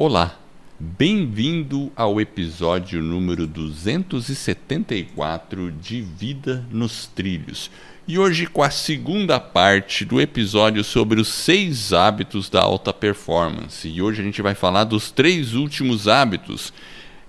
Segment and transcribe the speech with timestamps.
[0.00, 0.38] Olá,
[0.78, 7.68] bem-vindo ao episódio número 274 de Vida nos Trilhos.
[8.06, 13.88] E hoje com a segunda parte do episódio sobre os seis hábitos da alta performance.
[13.88, 16.72] E hoje a gente vai falar dos três últimos hábitos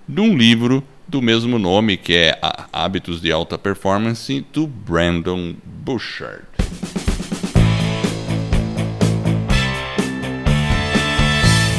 [0.06, 2.38] de um livro do mesmo nome, que é
[2.72, 6.46] Hábitos de Alta Performance, do Brandon Bouchard.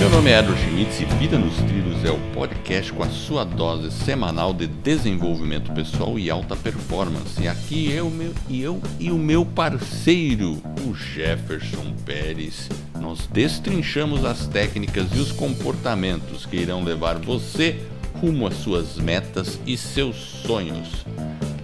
[0.01, 3.43] Meu nome é Edward Schmitz e Vida nos Trilhos é o podcast com a sua
[3.43, 7.39] dose semanal de desenvolvimento pessoal e alta performance.
[7.39, 12.67] E aqui eu, meu, e eu e o meu parceiro, o Jefferson Pérez,
[12.99, 17.79] nós destrinchamos as técnicas e os comportamentos que irão levar você
[18.19, 21.05] rumo às suas metas e seus sonhos.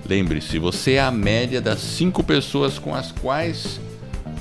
[0.07, 3.79] Lembre-se, você é a média das cinco pessoas com as quais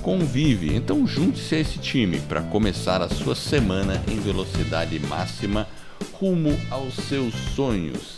[0.06, 0.72] convive.
[0.72, 5.66] Então junte-se a esse time para começar a sua semana em velocidade máxima
[6.12, 8.16] rumo aos seus sonhos.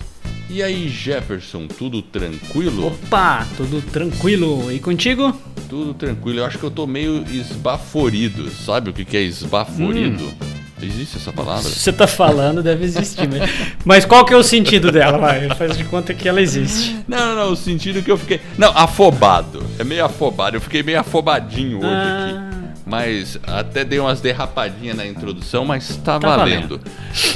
[0.50, 2.88] E aí, Jefferson, tudo tranquilo?
[2.88, 4.70] Opa, tudo tranquilo.
[4.70, 5.34] E contigo?
[5.66, 6.40] Tudo tranquilo.
[6.40, 8.50] Eu acho que eu tô meio esbaforido.
[8.50, 10.24] Sabe o que é esbaforido?
[10.24, 10.47] Hum.
[10.80, 11.62] Existe essa palavra?
[11.62, 13.28] Você tá falando, deve existir.
[13.28, 13.50] Mas,
[13.84, 15.18] mas qual que é o sentido dela?
[15.18, 16.96] Vai, faz de conta que ela existe.
[17.08, 17.52] Não, não, não.
[17.52, 18.40] O sentido que eu fiquei.
[18.56, 19.64] Não, afobado.
[19.78, 20.56] É meio afobado.
[20.56, 22.26] Eu fiquei meio afobadinho hoje ah.
[22.26, 22.58] aqui.
[22.86, 26.78] Mas até dei umas derrapadinhas na introdução, mas tá, tá valendo.
[26.78, 26.80] valendo.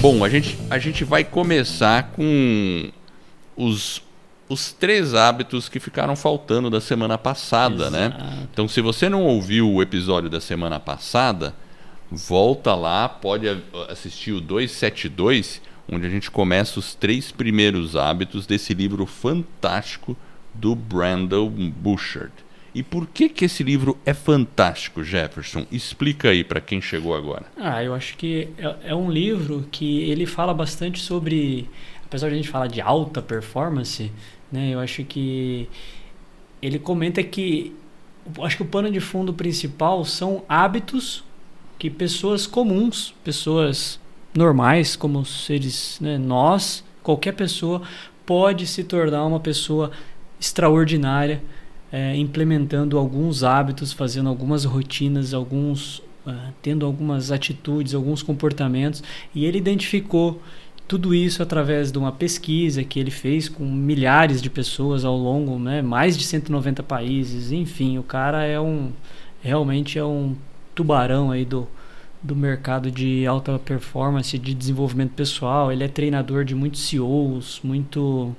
[0.01, 2.91] Bom, a gente, a gente vai começar com
[3.55, 4.03] os,
[4.49, 8.07] os três hábitos que ficaram faltando da semana passada, né?
[8.07, 8.25] Exato.
[8.25, 8.49] né?
[8.51, 11.55] Então, se você não ouviu o episódio da semana passada
[12.13, 13.47] volta lá, pode
[13.89, 15.61] assistir o 272,
[15.91, 20.17] onde a gente começa os três primeiros hábitos desse livro fantástico
[20.55, 22.33] do Brandon Bouchard.
[22.75, 25.67] E por que, que esse livro é fantástico, Jefferson?
[25.71, 27.45] Explica aí para quem chegou agora.
[27.57, 31.69] Ah, eu acho que é, é, um livro que ele fala bastante sobre,
[32.05, 34.11] apesar de a gente falar de alta performance,
[34.51, 34.71] né?
[34.71, 35.69] Eu acho que
[36.63, 37.77] ele comenta que
[38.41, 41.25] acho que o pano de fundo principal são hábitos
[41.83, 43.99] que pessoas comuns, pessoas
[44.33, 47.83] normais, como seres né, nós, qualquer pessoa
[48.25, 49.91] pode se tornar uma pessoa
[50.39, 51.43] extraordinária,
[51.91, 59.03] é, implementando alguns hábitos, fazendo algumas rotinas, alguns uh, tendo algumas atitudes, alguns comportamentos,
[59.35, 60.41] e ele identificou
[60.87, 65.59] tudo isso através de uma pesquisa que ele fez com milhares de pessoas ao longo,
[65.59, 68.93] né, mais de 190 países, enfim, o cara é um
[69.43, 70.37] realmente é um
[70.75, 71.69] tubarão aí do,
[72.23, 75.73] do mercado de alta performance, de desenvolvimento pessoal.
[75.73, 78.35] Ele é treinador de muitos CEOs, muito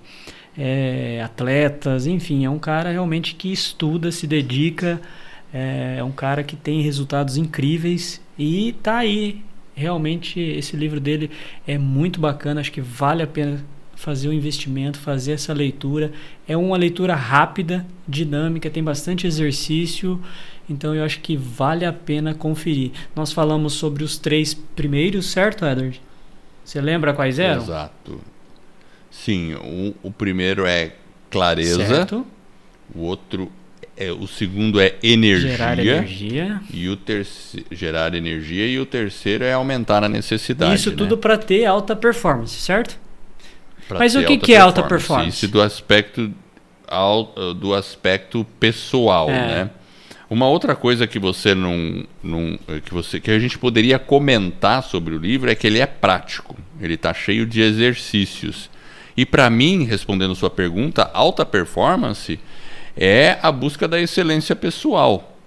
[0.58, 5.02] é, atletas, enfim, é um cara realmente que estuda, se dedica,
[5.54, 9.42] é, é um cara que tem resultados incríveis e tá aí.
[9.76, 11.32] Realmente esse livro dele
[11.66, 13.66] é muito bacana, acho que vale a pena
[14.04, 16.12] fazer o investimento, fazer essa leitura.
[16.48, 20.22] É uma leitura rápida, dinâmica, tem bastante exercício
[20.70, 22.92] então eu acho que vale a pena conferir.
[23.16, 26.02] Nós falamos sobre os três primeiros, certo, Edward?
[26.64, 27.62] Você lembra quais eram?
[27.62, 28.22] Exato.
[29.12, 30.94] Sim, o, o primeiro é
[31.30, 31.86] clareza.
[31.86, 32.26] Certo.
[32.96, 33.52] O outro
[33.98, 35.52] é o segundo é energia.
[35.52, 36.62] Gerar energia.
[36.74, 40.76] E o terceiro gerar energia e o terceiro é aumentar a necessidade.
[40.76, 40.96] Isso né?
[40.96, 42.98] tudo para ter alta performance, certo?
[43.90, 45.30] Mas o que, que é alta performance?
[45.30, 46.32] Isso do aspecto
[47.58, 49.48] do aspecto pessoal, é.
[49.48, 49.70] né?
[50.30, 55.14] Uma outra coisa que você não, não, que você que a gente poderia comentar sobre
[55.14, 56.56] o livro é que ele é prático.
[56.82, 58.70] Ele está cheio de exercícios.
[59.16, 62.40] E para mim, respondendo sua pergunta, alta performance
[62.98, 65.38] é a busca da excelência pessoal,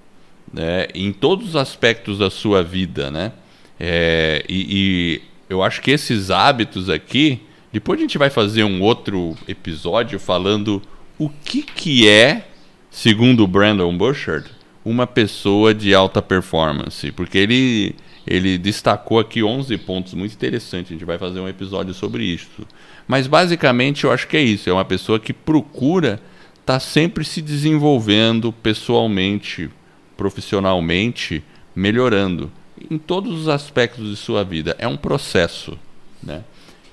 [0.53, 0.86] né?
[0.94, 3.32] em todos os aspectos da sua vida, né?
[3.78, 7.41] É, e, e eu acho que esses hábitos aqui,
[7.76, 10.81] depois a gente vai fazer um outro episódio falando
[11.19, 12.48] o que que é,
[12.91, 14.48] segundo Brandon Burchard,
[14.82, 17.94] uma pessoa de alta performance, porque ele
[18.26, 22.66] ele destacou aqui 11 pontos muito interessantes, a gente vai fazer um episódio sobre isso.
[23.06, 26.15] Mas basicamente eu acho que é isso, é uma pessoa que procura
[26.59, 29.68] estar tá sempre se desenvolvendo pessoalmente,
[30.16, 32.51] profissionalmente, melhorando
[32.91, 34.74] em todos os aspectos de sua vida.
[34.78, 35.78] É um processo,
[36.22, 36.42] né?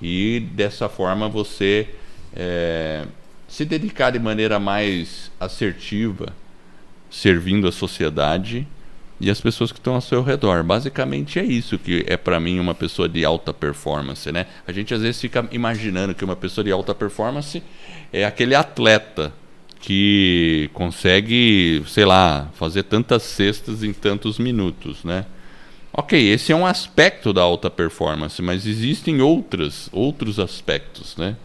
[0.00, 1.88] E dessa forma você
[2.34, 3.06] é,
[3.48, 6.32] se dedicar de maneira mais assertiva
[7.10, 8.66] servindo a sociedade
[9.20, 10.64] e as pessoas que estão ao seu redor.
[10.64, 14.46] Basicamente é isso que é para mim uma pessoa de alta performance, né?
[14.66, 17.62] A gente às vezes fica imaginando que uma pessoa de alta performance
[18.12, 19.32] é aquele atleta
[19.80, 25.26] que consegue, sei lá, fazer tantas cestas em tantos minutos, né?
[25.96, 31.36] Ok, esse é um aspecto da alta performance, mas existem outros, outros aspectos, né?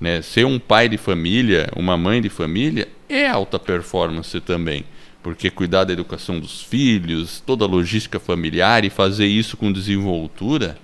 [0.00, 0.22] né?
[0.22, 4.84] Ser um pai de família, uma mãe de família, é alta performance também.
[5.24, 10.78] Porque cuidar da educação dos filhos, toda a logística familiar e fazer isso com desenvoltura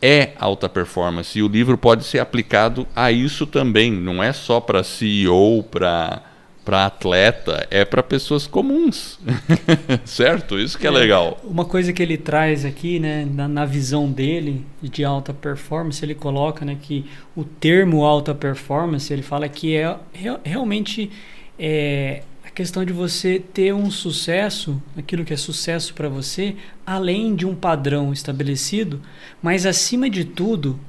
[0.00, 1.36] é alta performance.
[1.36, 3.90] E o livro pode ser aplicado a isso também.
[3.90, 6.22] Não é só para CEO, para
[6.64, 9.18] para atleta, é para pessoas comuns,
[10.04, 10.58] certo?
[10.58, 11.38] Isso que é, é, legal.
[11.44, 16.14] Uma coisa que ele traz aqui, né, na, na, visão dele de alta performance, ele
[16.14, 17.04] coloca, né, que
[17.36, 19.94] o termo alta performance, ele fala que é
[20.42, 21.10] realmente
[21.58, 26.56] é, a questão de você ter um sucesso, aquilo que é sucesso para você,
[26.86, 29.02] além de um padrão estabelecido,
[29.42, 30.80] mas acima de tudo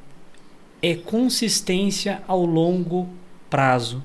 [0.81, 3.09] é consistência ao longo
[3.49, 4.01] prazo.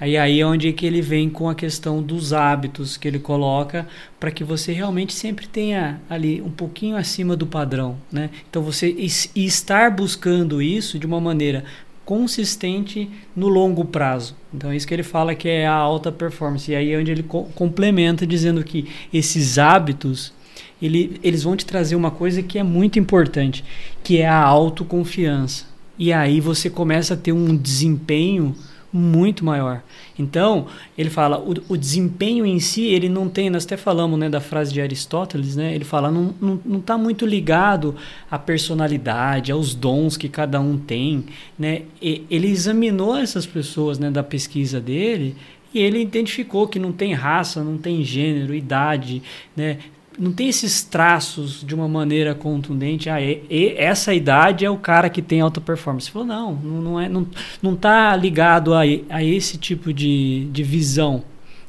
[0.00, 3.86] Aí aí é onde que ele vem com a questão dos hábitos que ele coloca
[4.20, 8.30] para que você realmente sempre tenha ali um pouquinho acima do padrão, né?
[8.48, 11.64] Então você estar buscando isso de uma maneira
[12.04, 14.34] consistente no longo prazo.
[14.54, 16.70] Então é isso que ele fala que é a alta performance.
[16.70, 20.32] E aí é onde ele co complementa dizendo que esses hábitos
[20.80, 23.64] ele, eles vão te trazer uma coisa que é muito importante,
[24.02, 25.66] que é a autoconfiança.
[25.98, 28.54] E aí você começa a ter um desempenho
[28.92, 29.82] muito maior.
[30.18, 34.28] Então, ele fala, o, o, desempenho em si, ele não tem, nós até falamos né,
[34.28, 36.34] da frase de Aristóteles, né, ele fala, não
[36.78, 37.94] está tá muito ligado
[38.30, 41.26] à personalidade, aos dons que cada um tem.
[41.58, 41.82] Né?
[42.00, 45.36] E, ele examinou essas pessoas né, da pesquisa dele
[45.72, 49.22] e ele identificou que não tem raça, não tem gênero, idade,
[49.54, 49.78] né?
[50.18, 53.08] Não tem esses traços de uma maneira contundente.
[53.08, 56.10] Ah, e, e, essa idade é o cara que tem alta performance.
[56.10, 57.26] Falou, não, não é, não,
[57.62, 61.22] não tá ligado a, a esse tipo de, de visão.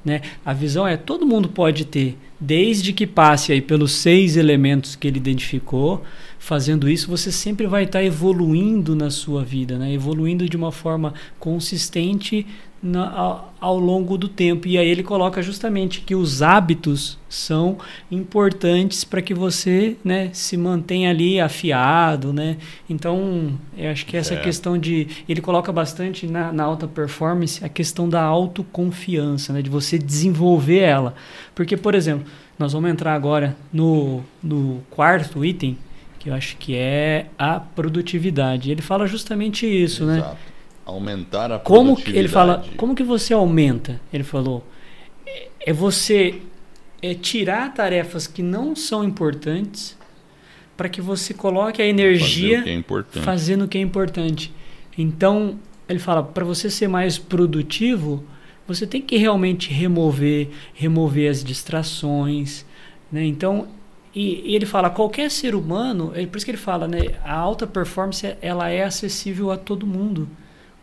[0.04, 0.22] Né?
[0.44, 5.07] A visão é todo mundo pode ter, desde que passe aí pelos seis elementos que
[5.07, 6.04] ele identificou.
[6.40, 9.94] Fazendo isso, você sempre vai estar evoluindo na sua vida, né?
[9.94, 12.48] evoluindo de uma forma consistente
[12.81, 14.68] na, ao, ao, longo do tempo.
[14.68, 17.78] E aí ele coloca justamente que os hábitos são
[18.10, 22.31] importantes para que você né, se mantenha ali afiado.
[22.31, 22.58] Né?
[22.90, 24.38] Então, eu acho que essa é.
[24.38, 25.08] questão de.
[25.28, 30.80] Ele coloca bastante na, na, alta performance a questão da autoconfiança, né, de você desenvolver
[30.80, 31.14] ela.
[31.54, 32.26] Porque, por exemplo,
[32.58, 35.78] nós vamos entrar agora no, no quarto item,
[36.18, 38.72] que eu acho que é a produtividade.
[38.72, 40.18] Ele fala justamente isso, né?
[40.18, 40.36] Exato.
[40.36, 40.49] né?
[40.90, 42.20] Aumentar a como produtividade.
[42.20, 44.02] Ele fala, como que você aumenta?
[44.12, 44.66] Ele falou,
[45.60, 46.42] é você
[47.02, 49.98] é tirar tarefas que não são importantes
[50.76, 54.54] para que você coloque a energia Fazer é fazendo o que é importante.
[54.98, 58.24] Então, ele fala, para você ser mais produtivo,
[58.68, 62.66] você tem que realmente remover, remover as distrações,
[63.12, 63.24] né?
[63.26, 63.68] Então,
[64.14, 67.34] e, e, ele fala, qualquer ser humano, é por isso que ele fala, né, a
[67.34, 70.28] alta performance ela é acessível a todo mundo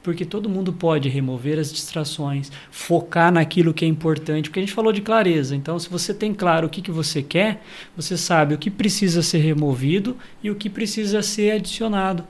[0.06, 4.72] porque todo mundo pode remover as distrações, focar naquilo que é importante, porque a gente
[4.72, 5.56] falou de clareza.
[5.56, 7.60] Então, se você tem claro o que, que você quer,
[7.96, 12.24] você sabe o que precisa ser removido e o que precisa ser adicionado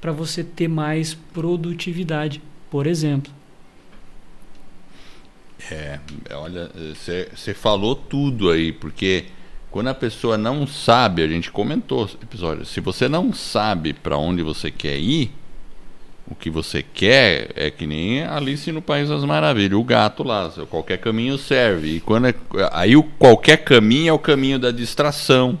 [0.00, 2.40] para você ter mais produtividade,
[2.70, 3.30] por exemplo.
[5.70, 6.00] É,
[6.32, 9.26] olha, você falou tudo aí, porque
[9.70, 14.42] quando a pessoa não sabe, a gente comentou episódio, se você não sabe para onde
[14.42, 15.30] você quer ir,
[16.28, 20.50] o que você quer é que nem Alice no País das Maravilhas, o gato lá,
[20.68, 21.96] qualquer caminho serve.
[21.96, 22.34] E quando é,
[22.72, 25.58] aí o qualquer caminho é o caminho da distração.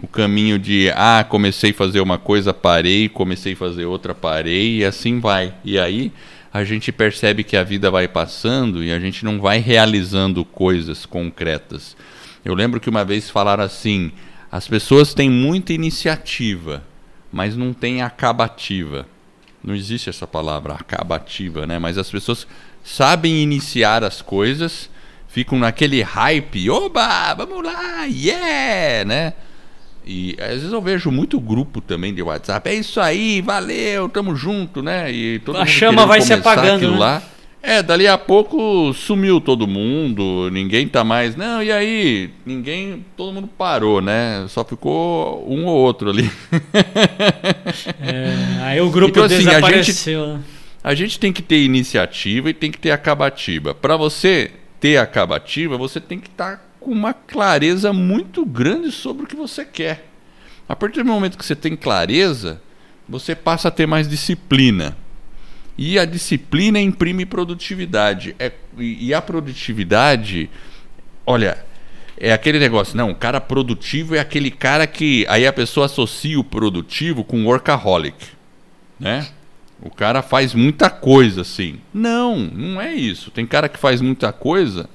[0.00, 4.78] O caminho de ah, comecei a fazer uma coisa, parei, comecei a fazer outra, parei
[4.78, 5.54] e assim vai.
[5.64, 6.12] E aí
[6.52, 11.04] a gente percebe que a vida vai passando e a gente não vai realizando coisas
[11.04, 11.96] concretas.
[12.44, 14.12] Eu lembro que uma vez falaram assim:
[14.50, 16.84] as pessoas têm muita iniciativa,
[17.32, 19.06] mas não têm acabativa
[19.68, 21.78] não existe essa palavra acabativa, né?
[21.78, 22.46] Mas as pessoas
[22.82, 24.88] sabem iniciar as coisas,
[25.28, 29.34] ficam naquele hype, oba, vamos lá, yeah, né?
[30.06, 34.34] E às vezes eu vejo muito grupo também de WhatsApp, é isso aí, valeu, tamo
[34.34, 35.12] junto, né?
[35.12, 36.98] E todo a chama vai se apagando, né?
[36.98, 37.22] lá.
[37.62, 41.34] É, dali a pouco sumiu todo mundo, ninguém tá mais.
[41.34, 42.30] Não, e aí?
[42.46, 43.04] Ninguém.
[43.16, 44.46] Todo mundo parou, né?
[44.48, 46.30] Só ficou um ou outro ali.
[48.00, 50.22] É, aí o grupo então, assim, desapareceu.
[50.22, 50.44] A gente,
[50.82, 53.74] a gente tem que ter iniciativa e tem que ter acabativa.
[53.74, 54.50] Para você
[54.80, 59.36] ter acabativa, você tem que estar tá com uma clareza muito grande sobre o que
[59.36, 60.06] você quer.
[60.68, 62.60] A partir do momento que você tem clareza,
[63.08, 64.96] você passa a ter mais disciplina.
[65.78, 68.34] E a disciplina imprime produtividade.
[68.36, 70.50] É, e a produtividade,
[71.24, 71.64] olha,
[72.16, 75.24] é aquele negócio, não, o cara produtivo é aquele cara que.
[75.28, 78.26] Aí a pessoa associa o produtivo com workaholic.
[78.98, 79.28] Né?
[79.80, 81.78] O cara faz muita coisa assim.
[81.94, 83.30] Não, não é isso.
[83.30, 84.90] Tem cara que faz muita coisa,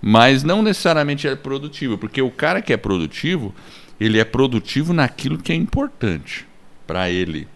[0.00, 1.98] mas não necessariamente é produtivo.
[1.98, 3.54] Porque o cara que é produtivo,
[4.00, 6.46] ele é produtivo naquilo que é importante
[6.86, 7.46] para ele,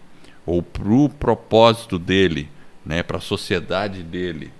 [0.45, 2.47] ou para o propósito dele,
[2.87, 3.03] né?
[3.03, 4.51] para a sociedade dele.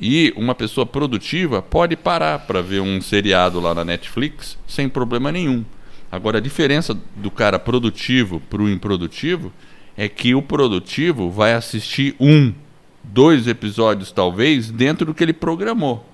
[0.00, 5.30] E uma pessoa produtiva pode parar para ver um seriado lá na Netflix sem problema
[5.30, 5.64] nenhum.
[6.10, 9.52] Agora, a diferença do cara produtivo para o improdutivo
[9.96, 12.54] é que o produtivo vai assistir um,
[13.02, 16.08] dois episódios talvez dentro do que ele programou.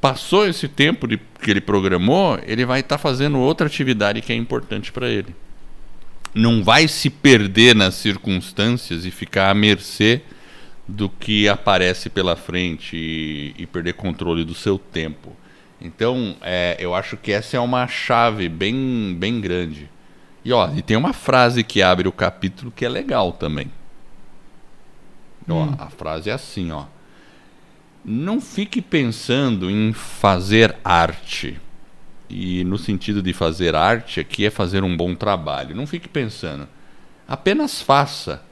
[0.00, 4.32] Passou esse tempo de, que ele programou, ele vai estar tá fazendo outra atividade que
[4.32, 5.34] é importante para ele.
[6.34, 10.20] Não vai se perder nas circunstâncias e ficar à mercê
[10.86, 15.34] do que aparece pela frente e, e perder controle do seu tempo.
[15.80, 19.90] Então, é, eu acho que essa é uma chave bem, bem grande.
[20.44, 23.70] E ó, e tem uma frase que abre o capítulo que é legal também.
[25.48, 25.76] Hum.
[25.78, 26.84] Ó, a frase é assim, ó.
[28.04, 31.58] Não fique pensando em fazer arte.
[32.28, 35.74] E no sentido de fazer arte aqui é fazer um bom trabalho.
[35.74, 36.68] Não fique pensando.
[37.26, 38.42] Apenas faça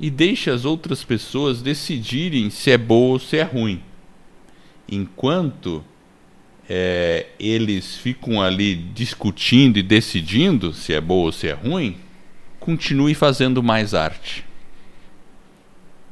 [0.00, 3.82] e deixe as outras pessoas decidirem se é boa ou se é ruim.
[4.90, 5.84] Enquanto
[6.68, 11.98] é, eles ficam ali discutindo e decidindo se é boa ou se é ruim,
[12.58, 14.44] continue fazendo mais arte.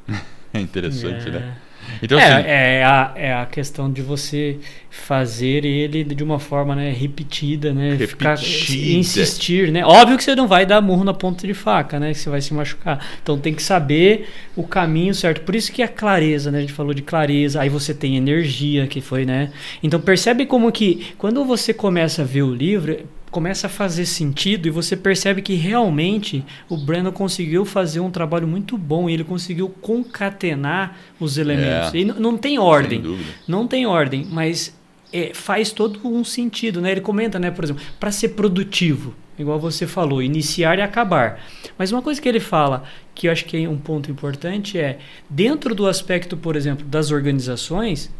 [0.53, 1.31] é interessante, é.
[1.31, 1.57] né?
[2.01, 4.57] Então, é, assim, é, a, é a questão de você
[4.89, 7.91] fazer ele de uma forma né, repetida, né?
[7.91, 8.07] Repetida.
[8.07, 9.85] Ficar, insistir, né?
[9.85, 12.11] Óbvio que você não vai dar murro na ponta de faca, né?
[12.13, 13.05] Que você vai se machucar.
[13.21, 15.41] Então tem que saber o caminho certo.
[15.41, 16.59] Por isso que a clareza, né?
[16.59, 17.61] A gente falou de clareza.
[17.61, 19.51] Aí você tem energia, que foi, né?
[19.83, 22.97] Então percebe como que quando você começa a ver o livro,
[23.29, 28.47] começa a fazer sentido e você percebe que realmente o Brandon conseguiu fazer um trabalho
[28.47, 31.93] muito bom e ele conseguiu concatenar os elementos.
[31.93, 33.03] É, e não tem ordem,
[33.47, 34.77] não tem ordem, mas
[35.11, 36.91] é, faz todo um sentido, né?
[36.91, 41.39] Ele comenta, né, por exemplo, para ser produtivo, igual você falou, iniciar e acabar.
[41.77, 42.83] Mas uma coisa que ele fala,
[43.15, 47.11] que eu acho que é um ponto importante, é dentro do aspecto, por exemplo, das
[47.11, 48.11] organizações,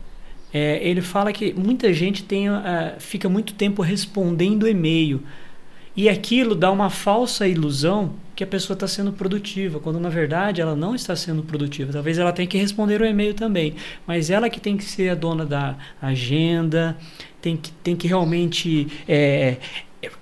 [0.54, 2.56] é, ele fala que muita gente tem, uh,
[2.98, 5.22] fica muito tempo respondendo e-mail.
[5.96, 10.62] E aquilo dá uma falsa ilusão que a pessoa está sendo produtiva, quando na verdade
[10.62, 11.92] ela não está sendo produtiva.
[11.92, 13.76] Talvez ela tenha que responder o e-mail também,
[14.08, 16.98] mas ela que tem que ser a dona da agenda,
[17.42, 19.58] tem que, tem que realmente é,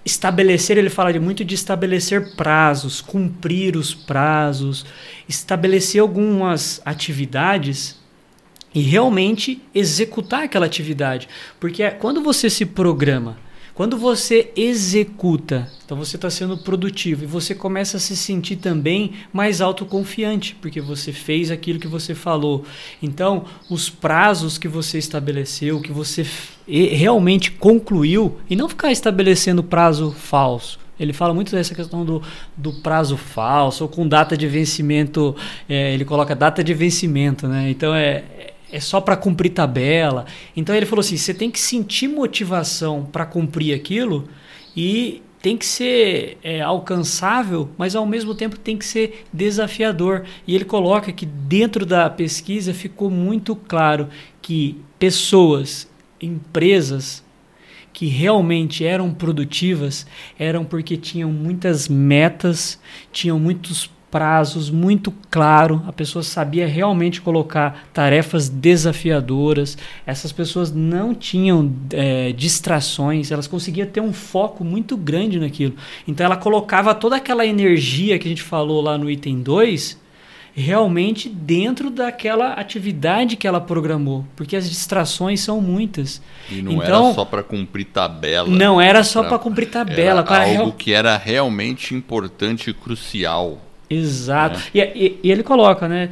[0.03, 0.77] estabelecer.
[0.77, 4.83] Ele fala de muito de estabelecer prazos, cumprir os prazos,
[5.29, 7.96] estabelecer algumas atividades
[8.73, 11.27] e realmente executar aquela atividade.
[11.59, 13.37] Porque é, quando você se programa,
[13.77, 19.13] quando você executa, então você está sendo produtivo e você começa a se sentir também
[19.31, 22.65] mais autoconfiante, porque você fez aquilo que você falou.
[23.03, 26.25] Então, os prazos que você estabeleceu, que você
[26.67, 30.79] realmente concluiu, e não ficar estabelecendo prazo falso.
[30.99, 32.23] Ele fala muito dessa questão do,
[32.57, 35.35] do prazo falso, ou com data de vencimento,
[35.69, 37.69] é, ele coloca data de vencimento, né?
[37.69, 38.23] Então é,
[38.71, 40.25] é só para cumprir tabela.
[40.55, 44.27] Então ele falou assim: você tem que sentir motivação para cumprir aquilo
[44.75, 50.25] e tem que ser é, alcançável, mas ao mesmo tempo tem que ser desafiador.
[50.45, 54.09] E ele coloca que dentro da pesquisa ficou muito claro
[54.41, 55.87] que pessoas,
[56.21, 57.23] empresas
[57.93, 60.05] que realmente eram produtivas
[60.37, 62.79] eram porque tinham muitas metas,
[63.11, 71.13] tinham muitos prazos muito claro, a pessoa sabia realmente colocar tarefas desafiadoras, essas pessoas não
[71.13, 75.75] tinham é, distrações, elas conseguiam ter um foco muito grande naquilo.
[76.07, 80.07] Então ela colocava toda aquela energia que a gente falou lá no item 2
[80.59, 86.19] realmente dentro daquela atividade que ela programou, porque as distrações são muitas.
[86.49, 88.49] E não então, era só para cumprir tabela.
[88.49, 90.71] Não era só para cumprir tabela, era algo real...
[90.71, 93.66] que era realmente importante e crucial.
[93.89, 94.59] Exato.
[94.73, 94.79] É.
[94.95, 96.09] E, e, e ele coloca, né?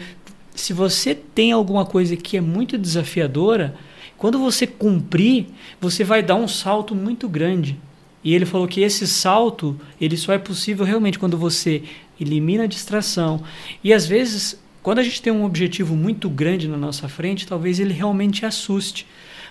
[0.54, 3.76] Se você tem alguma coisa que é muito desafiadora,
[4.18, 5.48] quando você cumprir,
[5.80, 7.78] você vai dar um salto muito grande.
[8.24, 11.84] E ele falou que esse salto, ele só é possível realmente quando você
[12.20, 13.44] elimina a distração.
[13.84, 17.80] E às vezes, quando a gente tem um objetivo muito grande na nossa frente, talvez
[17.80, 19.06] ele realmente assuste.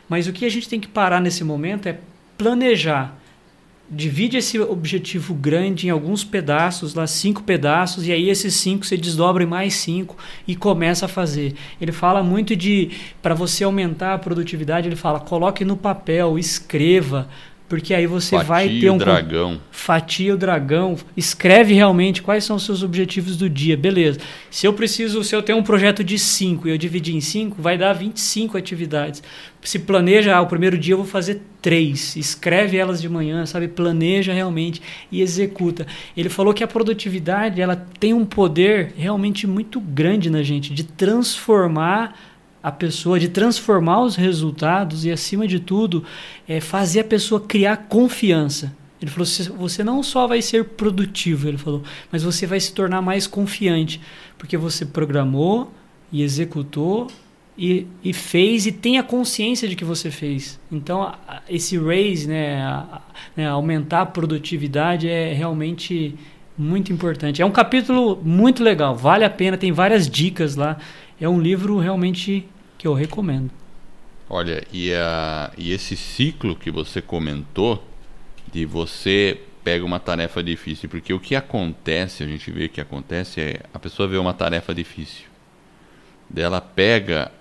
[0.09, 1.99] Mas o que a gente tem que parar nesse momento é
[2.37, 3.17] planejar
[3.91, 8.97] divide esse objetivo grande em alguns pedaços, lá cinco pedaços, e aí esses cinco você
[8.97, 11.55] desdobra em mais cinco e começa a fazer.
[11.81, 12.91] Ele fala muito de
[13.23, 17.29] para você aumentar a produtividade, ele fala coloque no papel, escreva,
[17.75, 18.97] porque aí você fatia vai ter um.
[18.97, 19.61] dragão.
[19.73, 20.97] Fatia o dragão.
[21.17, 23.77] Escreve realmente quais são os seus objetivos do dia.
[23.77, 24.21] Beleza.
[24.49, 27.61] Se eu preciso, se eu tenho um projeto de 5 e eu dividir em 5,
[27.61, 29.25] vai dar 25 atividades.
[29.61, 32.15] Se planeja, ah, o primeiro dia eu vou fazer três.
[32.15, 33.67] Escreve elas de manhã, sabe?
[33.67, 35.85] Planeja realmente e executa.
[36.17, 40.85] Ele falou que a produtividade ela tem um poder realmente muito grande na gente de
[40.85, 42.15] transformar
[42.65, 46.03] a pessoa, de transformar os resultados e, acima de tudo,
[46.49, 48.75] é fazer a pessoa criar confiança.
[49.03, 49.27] Ele falou:
[49.59, 54.01] você não só vai ser produtivo, ele falou, mas você vai se tornar mais confiante,
[54.39, 55.71] porque você programou
[56.11, 57.09] e executou
[57.59, 60.59] e, e fez e tem a consciência de que você fez.
[60.73, 61.15] Então,
[61.47, 63.03] esse raise, né, a,
[63.37, 66.15] né, aumentar a produtividade é realmente
[66.57, 67.43] muito importante.
[67.43, 70.79] É um capítulo muito legal, vale a pena, tem várias dicas lá.
[71.21, 72.49] É um livro realmente
[72.85, 73.51] que eu recomendo.
[74.29, 77.83] Olha, e, a, e esse ciclo que você comentou,
[78.53, 83.41] de você pega uma tarefa difícil, porque o que acontece, a gente vê que acontece
[83.41, 85.25] é a pessoa vê uma tarefa difícil,
[86.29, 87.33] dela pega,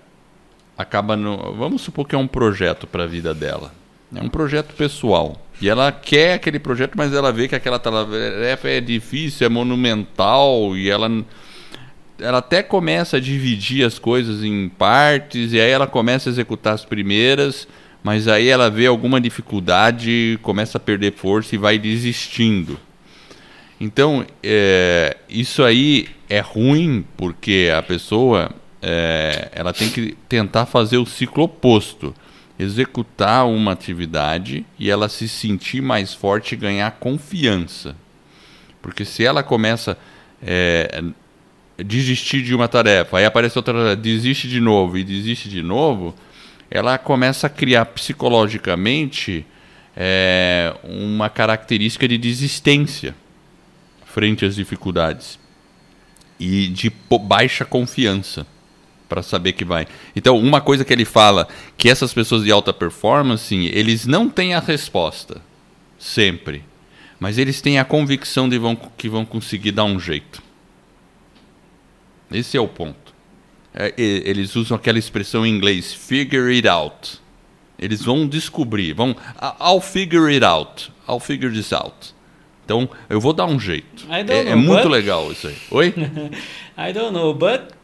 [0.78, 3.74] acaba no, vamos supor que é um projeto para a vida dela,
[4.14, 5.46] é um projeto pessoal.
[5.60, 10.74] E ela quer aquele projeto, mas ela vê que aquela tarefa é difícil, é monumental
[10.74, 11.10] e ela
[12.18, 16.74] ela até começa a dividir as coisas em partes e aí ela começa a executar
[16.74, 17.66] as primeiras,
[18.02, 22.78] mas aí ela vê alguma dificuldade, começa a perder força e vai desistindo.
[23.80, 30.98] Então, é, isso aí é ruim porque a pessoa é, ela tem que tentar fazer
[30.98, 32.14] o ciclo oposto,
[32.58, 37.96] executar uma atividade e ela se sentir mais forte e ganhar confiança.
[38.80, 39.98] Porque se ela começa
[40.40, 41.02] é,
[41.78, 46.14] desistir de uma tarefa, aí aparece outra, desiste de novo e desiste de novo,
[46.70, 49.44] ela começa a criar psicologicamente
[49.96, 53.14] é, uma característica de desistência
[54.06, 55.38] frente às dificuldades
[56.38, 58.46] e de baixa confiança
[59.08, 59.86] para saber que vai.
[60.16, 64.54] Então, uma coisa que ele fala que essas pessoas de alta performance, eles não têm
[64.54, 65.40] a resposta
[65.98, 66.64] sempre,
[67.20, 70.42] mas eles têm a convicção de vão, que vão conseguir dar um jeito.
[72.30, 73.14] Esse é o ponto.
[73.74, 77.20] É, eles usam aquela expressão em inglês, figure it out.
[77.76, 79.16] Eles vão descobrir, vão,
[79.60, 82.14] I'll figure it out, I'll figure this out.
[82.64, 84.06] Então, eu vou dar um jeito.
[84.08, 84.92] É, know, é, muito but...
[84.92, 85.56] legal isso aí.
[85.70, 85.94] Oi?
[86.78, 87.74] I don't know, but...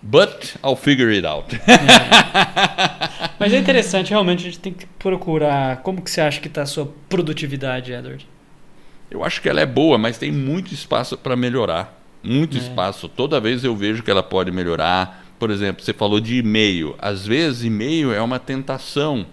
[0.00, 1.46] But I'll figure it out.
[3.38, 5.82] Mas é interessante, realmente a gente tem que procurar.
[5.82, 8.26] Como que você acha que está a sua produtividade, Edward?
[9.08, 12.60] Eu acho que ela é boa, mas tem muito espaço para melhorar muito é.
[12.60, 13.08] espaço.
[13.08, 15.24] Toda vez eu vejo que ela pode melhorar.
[15.38, 16.94] Por exemplo, você falou de e-mail.
[16.98, 19.26] Às vezes, e-mail é uma tentação.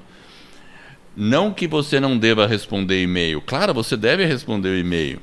[1.16, 3.42] Não que você não deva responder e-mail.
[3.42, 5.20] Claro, você deve responder o e-mail.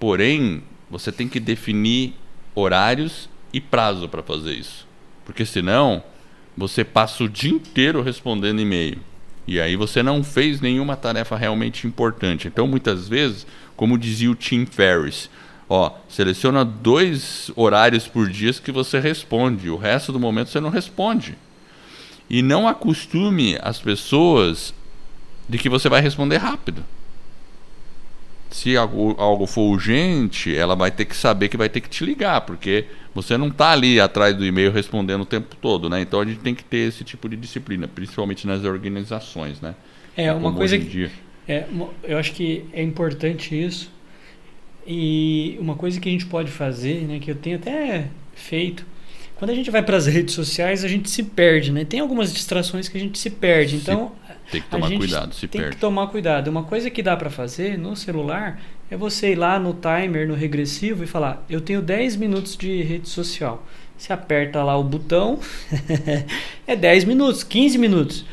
[0.00, 2.14] Porém, você tem que definir
[2.54, 4.86] horários e prazo para fazer isso.
[5.24, 6.02] Porque senão,
[6.56, 8.98] você passa o dia inteiro respondendo e-mail.
[9.46, 12.48] E aí você não fez nenhuma tarefa realmente importante.
[12.48, 15.28] Então, muitas vezes, como dizia o Tim Ferriss,
[15.68, 20.70] Ó, seleciona dois horários por dia que você responde, o resto do momento você não
[20.70, 21.36] responde.
[22.28, 24.74] E não acostume as pessoas
[25.48, 26.84] de que você vai responder rápido.
[28.50, 32.04] Se algo, algo for urgente, ela vai ter que saber que vai ter que te
[32.04, 36.00] ligar, porque você não está ali atrás do e-mail respondendo o tempo todo, né?
[36.00, 39.74] Então a gente tem que ter esse tipo de disciplina, principalmente nas organizações, né?
[40.16, 41.10] É uma coisa que
[41.48, 41.66] é,
[42.04, 43.90] eu acho que é importante isso
[44.86, 48.84] e uma coisa que a gente pode fazer, né, que eu tenho até feito,
[49.36, 51.84] quando a gente vai para as redes sociais, a gente se perde, né?
[51.84, 53.76] Tem algumas distrações que a gente se perde.
[53.76, 54.12] Então,
[54.50, 55.76] tem que tomar cuidado, se tem perde.
[55.76, 56.48] que tomar cuidado.
[56.48, 60.34] Uma coisa que dá para fazer no celular é você ir lá no timer, no
[60.34, 63.66] regressivo e falar: "Eu tenho 10 minutos de rede social".
[63.98, 65.38] Você aperta lá o botão,
[66.66, 68.24] é 10 minutos, 15 minutos.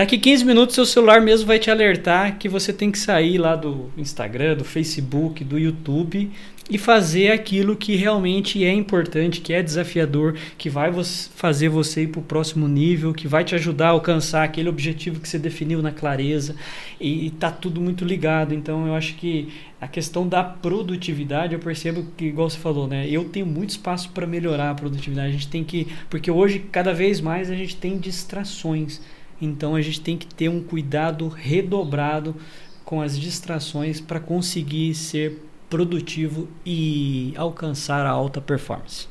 [0.00, 3.54] Daqui 15 minutos seu celular mesmo vai te alertar que você tem que sair lá
[3.54, 6.30] do Instagram, do Facebook, do YouTube
[6.70, 10.90] e fazer aquilo que realmente é importante, que é desafiador, que vai
[11.34, 15.20] fazer você ir para o próximo nível, que vai te ajudar a alcançar aquele objetivo
[15.20, 16.56] que você definiu na clareza.
[16.98, 18.54] E está tudo muito ligado.
[18.54, 23.06] Então eu acho que a questão da produtividade, eu percebo que, igual você falou, né?
[23.06, 25.28] Eu tenho muito espaço para melhorar a produtividade.
[25.28, 25.88] A gente tem que.
[26.08, 28.98] Porque hoje, cada vez mais, a gente tem distrações.
[29.40, 32.36] Então a gente tem que ter um cuidado redobrado
[32.84, 39.06] com as distrações para conseguir ser produtivo e alcançar a alta performance.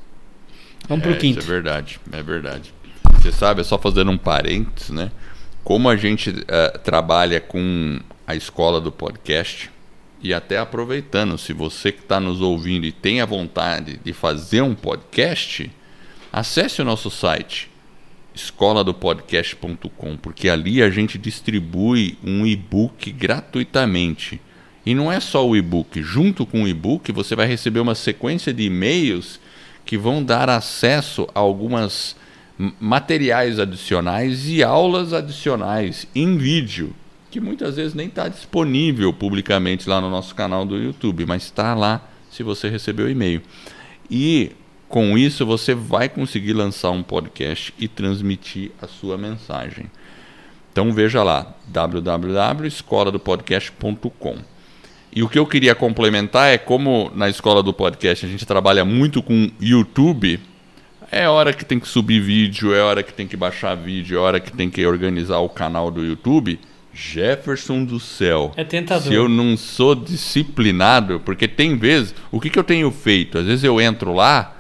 [0.87, 1.39] Vamos é, para o quinto.
[1.39, 2.73] Isso é verdade, é verdade.
[3.13, 5.11] Você sabe, é só fazendo um parênteses, né?
[5.63, 9.71] Como a gente uh, trabalha com a escola do podcast
[10.21, 14.61] e até aproveitando, se você que está nos ouvindo e tem a vontade de fazer
[14.61, 15.71] um podcast,
[16.31, 17.69] acesse o nosso site
[18.39, 24.41] escoladopodcast.com, porque ali a gente distribui um e-book gratuitamente.
[24.86, 28.54] E não é só o e-book, junto com o e-book você vai receber uma sequência
[28.54, 29.39] de e-mails
[29.86, 32.15] que vão dar acesso a algumas
[32.80, 36.93] materiais adicionais e aulas adicionais em vídeo,
[37.32, 41.73] que muitas vezes nem está disponível publicamente lá no nosso canal do YouTube, mas está
[41.73, 43.41] lá se você recebeu o e-mail.
[44.10, 44.52] E
[44.89, 49.86] com isso você vai conseguir lançar um podcast e transmitir a sua mensagem.
[50.71, 54.38] Então veja lá www.escoladopodcast.com.
[55.15, 58.84] E o que eu queria complementar é como na escola do podcast a gente trabalha
[58.84, 60.39] muito com YouTube,
[61.12, 64.21] é hora que tem que subir vídeo, é hora que tem que baixar vídeo, é
[64.21, 66.60] hora que tem que organizar o canal do YouTube.
[66.91, 68.52] Jefferson do céu.
[68.58, 69.08] É tentador.
[69.08, 73.38] Se eu não sou disciplinado, porque tem vezes, o que, que eu tenho feito?
[73.38, 74.59] Às vezes eu entro lá,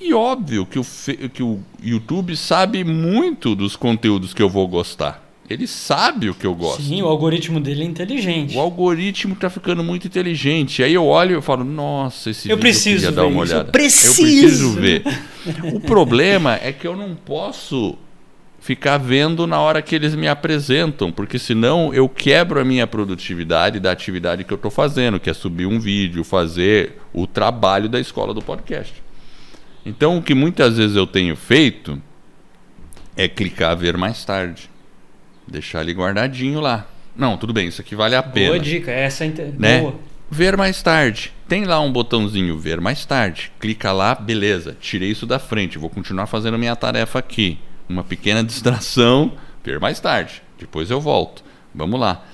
[0.00, 0.84] e óbvio que o,
[1.32, 5.30] que o YouTube sabe muito dos conteúdos que eu vou gostar.
[5.48, 6.80] Ele sabe o que eu gosto.
[6.80, 8.56] Sim, o algoritmo dele é inteligente.
[8.56, 10.80] O algoritmo está ficando muito inteligente.
[10.80, 13.68] Aí eu olho e falo, nossa, esse eu vídeo preciso eu dar uma olhada.
[13.68, 14.22] Eu preciso.
[14.22, 15.02] eu preciso ver.
[15.74, 17.98] o problema é que eu não posso
[18.60, 23.80] ficar vendo na hora que eles me apresentam, porque senão eu quebro a minha produtividade
[23.80, 27.98] da atividade que eu estou fazendo, que é subir um vídeo, fazer o trabalho da
[27.98, 29.02] escola do podcast.
[29.84, 32.00] Então, o que muitas vezes eu tenho feito
[33.16, 34.70] é clicar ver mais tarde.
[35.46, 36.86] Deixar ele guardadinho lá.
[37.16, 38.50] Não, tudo bem, isso aqui vale a pena.
[38.50, 39.80] Boa dica, essa é né?
[39.80, 39.94] boa.
[40.30, 41.32] Ver mais tarde.
[41.48, 43.50] Tem lá um botãozinho ver mais tarde.
[43.58, 47.58] Clica lá, beleza, tirei isso da frente, vou continuar fazendo minha tarefa aqui.
[47.88, 49.32] Uma pequena distração,
[49.64, 50.42] ver mais tarde.
[50.58, 51.42] Depois eu volto.
[51.74, 52.24] Vamos lá.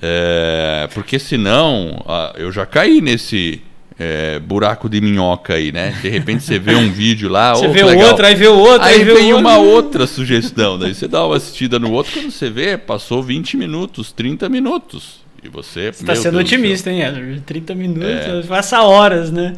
[0.00, 2.04] É, porque senão,
[2.36, 3.60] eu já caí nesse
[4.02, 5.94] é, buraco de minhoca aí, né?
[6.02, 8.58] De repente você vê um vídeo lá, você oh, vê o outro, aí vê o
[8.58, 12.12] outro, aí, aí vem vê uma outra sugestão, daí você dá uma assistida no outro,
[12.12, 15.22] quando você vê, passou 20 minutos, 30 minutos.
[15.44, 15.92] E você.
[15.92, 17.40] Você está sendo Deus otimista, hein, Edward?
[17.40, 18.42] 30 minutos, é.
[18.46, 19.56] passa horas, né?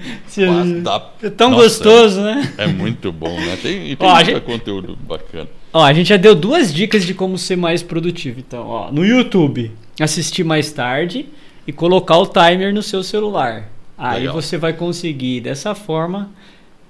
[0.82, 1.10] Dá...
[1.22, 2.54] É tão Nossa, gostoso, né?
[2.56, 3.58] É muito bom, né?
[3.62, 4.40] Tem, e tem ó, muito gente...
[4.40, 5.48] conteúdo bacana.
[5.74, 8.40] Ó, a gente já deu duas dicas de como ser mais produtivo.
[8.40, 11.26] Então, ó, no YouTube, assistir mais tarde
[11.66, 13.73] e colocar o timer no seu celular.
[13.96, 14.34] Aí Legal.
[14.34, 16.30] você vai conseguir, dessa forma,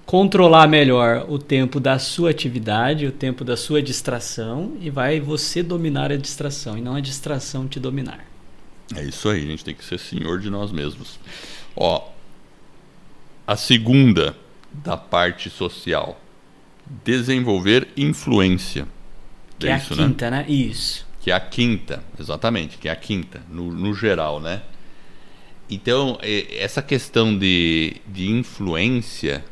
[0.06, 5.62] controlar melhor o tempo da sua atividade, o tempo da sua distração e vai você
[5.62, 8.24] dominar a distração e não a distração te dominar.
[8.94, 11.18] É isso aí, a gente tem que ser senhor de nós mesmos.
[11.74, 12.08] Ó,
[13.46, 14.36] a segunda
[14.72, 16.20] da parte social,
[17.04, 18.86] desenvolver influência.
[19.58, 20.06] Que é, é isso, a né?
[20.06, 20.38] quinta, né?
[20.38, 20.46] né?
[20.48, 21.06] Isso.
[21.20, 24.62] Que é a quinta, exatamente, que é a quinta, no, no geral, né?
[25.68, 29.44] Então, essa questão de, de influência.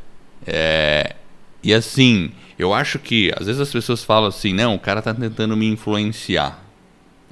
[0.46, 1.16] É,
[1.62, 5.14] e assim, eu acho que às vezes as pessoas falam assim: não, o cara está
[5.14, 6.62] tentando me influenciar.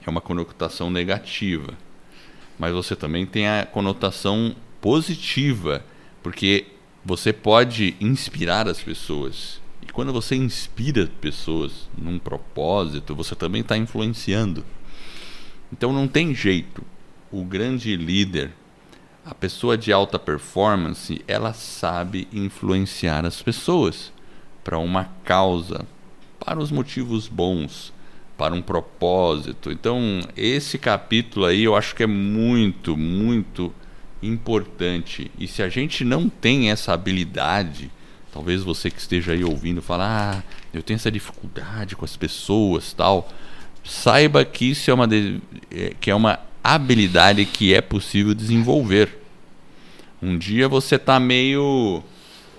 [0.05, 1.75] É uma conotação negativa.
[2.59, 5.85] Mas você também tem a conotação positiva,
[6.23, 6.67] porque
[7.05, 9.61] você pode inspirar as pessoas.
[9.83, 14.65] E quando você inspira pessoas num propósito, você também está influenciando.
[15.73, 16.83] Então não tem jeito.
[17.31, 18.53] O grande líder
[19.25, 24.13] a pessoa de alta performance, ela sabe influenciar as pessoas
[24.65, 25.87] para uma causa,
[26.39, 27.93] para os motivos bons,
[28.37, 29.71] para um propósito.
[29.71, 33.73] Então, esse capítulo aí eu acho que é muito, muito
[34.23, 35.31] importante.
[35.39, 37.91] E se a gente não tem essa habilidade,
[38.33, 42.93] talvez você que esteja aí ouvindo falar, ah, eu tenho essa dificuldade com as pessoas,
[42.93, 43.29] tal,
[43.85, 49.19] saiba que isso é uma de, é, que é uma habilidade que é possível desenvolver.
[50.23, 52.03] Um dia você está meio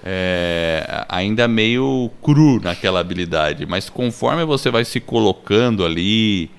[0.04, 6.50] é, ainda meio cru naquela habilidade, mas conforme você vai se colocando ali,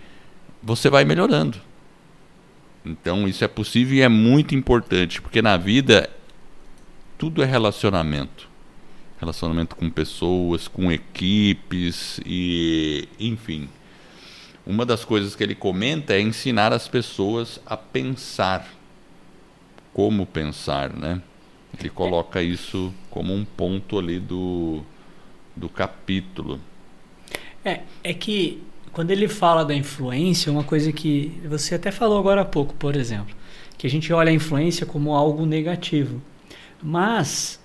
[0.63, 1.59] você vai melhorando.
[2.85, 6.09] Então isso é possível e é muito importante, porque na vida
[7.19, 8.51] tudo é relacionamento.
[9.21, 13.69] Relacionamento com pessoas, com equipes e enfim.
[14.67, 18.69] Uma das coisas que ele comenta é ensinar as pessoas a pensar.
[19.93, 21.21] Como pensar, né?
[21.79, 24.83] Ele coloca isso como um ponto ali do,
[25.57, 26.61] do capítulo.
[27.65, 32.43] É, é que quando ele fala da influência, uma coisa que você até falou agora
[32.43, 33.35] há pouco, por exemplo,
[33.79, 36.21] que a gente olha a influência como algo negativo.
[36.83, 37.61] Mas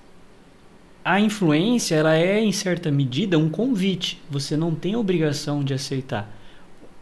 [1.03, 4.21] a influência, ela é em certa medida um convite.
[4.29, 6.36] Você não tem obrigação de aceitar.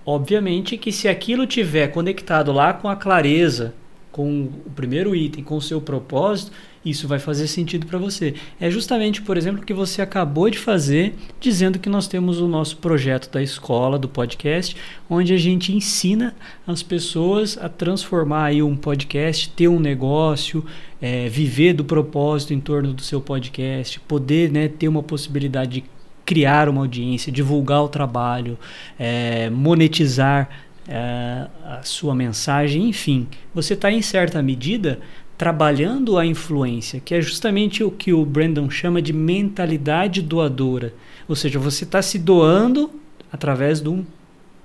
[0.06, 3.74] Obviamente que se aquilo tiver conectado lá com a clareza,
[4.12, 6.52] com o primeiro item, com o seu propósito,
[6.86, 8.36] isso vai fazer sentido para você.
[8.62, 12.48] É justamente, por exemplo, o que você acabou de fazer, dizendo que nós temos o
[12.48, 14.78] nosso projeto da escola, do podcast,
[15.10, 20.64] onde a gente ensina as pessoas a transformar aí um podcast, ter um negócio,
[21.02, 25.95] é, viver do propósito em torno do seu podcast, poder né, ter uma possibilidade de
[26.26, 28.58] criar uma audiência, divulgar o trabalho,
[28.98, 30.50] é, monetizar
[30.88, 35.00] é, a sua mensagem, enfim, você está em certa medida
[35.38, 40.94] trabalhando a influência, que é justamente o que o Brandon chama de mentalidade doadora.
[41.28, 42.90] Ou seja, você está se doando
[43.32, 44.06] através de um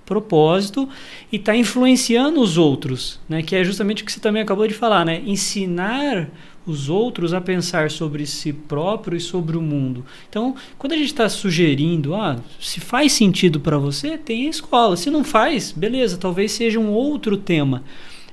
[0.06, 0.88] propósito
[1.30, 3.42] e está influenciando os outros, né?
[3.42, 5.22] que é justamente o que você também acabou de falar, né?
[5.24, 6.28] ensinar
[6.66, 10.04] os outros a pensar sobre si próprio e sobre o mundo.
[10.28, 14.96] Então, quando a gente está sugerindo, ah, se faz sentido para você, tem a escola.
[14.96, 17.82] Se não faz, beleza, talvez seja um outro tema.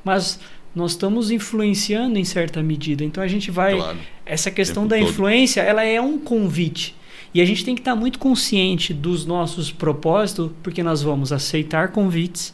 [0.04, 0.40] Mas
[0.76, 3.04] nós estamos influenciando em certa medida.
[3.04, 3.76] Então a gente vai.
[3.76, 3.98] Claro.
[4.26, 6.96] Essa questão da influência, ela é um convite.
[7.34, 11.90] E a gente tem que estar muito consciente dos nossos propósitos, porque nós vamos aceitar
[11.90, 12.54] convites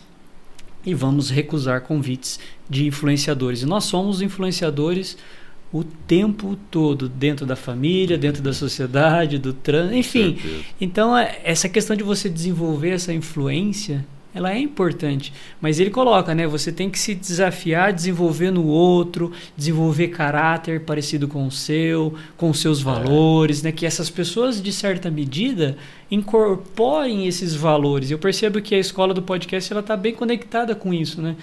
[0.86, 3.62] e vamos recusar convites de influenciadores.
[3.62, 5.17] E nós somos influenciadores
[5.73, 10.38] o tempo todo, dentro da família, dentro da sociedade, do trânsito, enfim.
[10.79, 15.31] Então, é, essa questão de você desenvolver essa influência ela é importante.
[15.62, 16.47] Mas ele coloca, né?
[16.47, 22.51] Você tem que se desafiar, desenvolver no outro, desenvolver caráter parecido com o seu, com
[22.51, 22.83] seus é.
[22.83, 23.65] valores, é.
[23.65, 23.71] né?
[23.71, 25.77] Que essas pessoas, de certa medida,
[26.09, 28.09] incorporem esses valores.
[28.09, 31.36] Eu percebo que a escola do podcast ela está bem conectada com isso, né?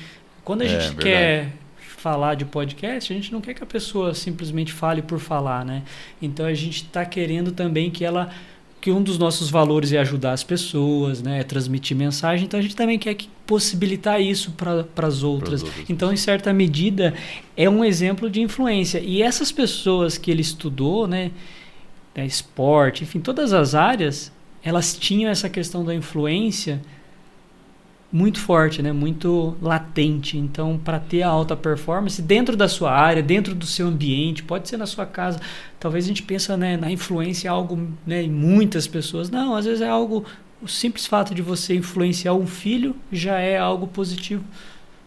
[0.45, 1.03] Quando a é, gente verdade.
[1.03, 1.53] quer
[2.01, 5.83] falar de podcast, a gente não quer que a pessoa simplesmente fale por falar, né?
[6.21, 8.31] Então a gente está querendo também que ela
[8.81, 12.63] que um dos nossos valores é ajudar as pessoas, né, é transmitir mensagem, então a
[12.63, 15.63] gente também quer que possibilitar isso para as outras.
[15.63, 15.85] outras.
[15.91, 17.13] Então, em certa medida,
[17.55, 18.99] é um exemplo de influência.
[18.99, 21.31] E essas pessoas que ele estudou, né,
[22.15, 24.33] né, esporte, enfim, todas as áreas,
[24.63, 26.81] elas tinham essa questão da influência
[28.13, 28.93] muito forte, né?
[28.93, 30.37] muito latente.
[30.37, 34.69] Então, para ter a alta performance dentro da sua área, dentro do seu ambiente, pode
[34.69, 35.41] ser na sua casa.
[35.79, 39.31] Talvez a gente pense né, na influência algo né, em muitas pessoas.
[39.31, 40.25] Não, às vezes é algo.
[40.61, 44.45] O simples fato de você influenciar um filho já é algo positivo.